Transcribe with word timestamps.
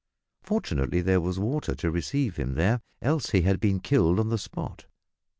Fortunately 0.41 0.99
there 1.01 1.21
was 1.21 1.37
water 1.37 1.75
to 1.75 1.91
receive 1.91 2.37
him 2.37 2.55
there, 2.55 2.81
else 3.03 3.29
he 3.29 3.43
had 3.43 3.59
been 3.59 3.79
killed 3.79 4.19
on 4.19 4.29
the 4.29 4.39
spot. 4.39 4.87